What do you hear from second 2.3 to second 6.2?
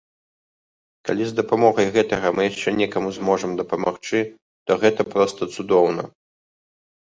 мы яшчэ некаму зможам дапамагчы, то гэта проста цудоўна!